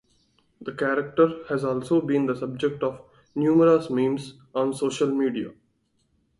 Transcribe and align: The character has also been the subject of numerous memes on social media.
The 0.61 0.73
character 0.73 1.43
has 1.49 1.63
also 1.63 2.01
been 2.01 2.25
the 2.25 2.35
subject 2.35 2.81
of 2.81 3.03
numerous 3.35 3.91
memes 3.91 4.33
on 4.55 4.73
social 4.73 5.11
media. 5.13 5.51